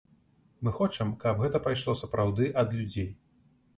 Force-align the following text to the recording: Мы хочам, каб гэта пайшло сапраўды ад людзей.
Мы 0.67 0.71
хочам, 0.77 1.11
каб 1.23 1.43
гэта 1.43 1.61
пайшло 1.67 1.97
сапраўды 2.01 2.51
ад 2.63 2.69
людзей. 2.79 3.09